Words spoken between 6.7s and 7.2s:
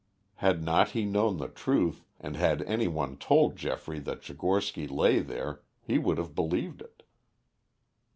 it.